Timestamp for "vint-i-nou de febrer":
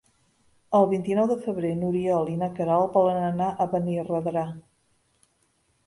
0.93-1.75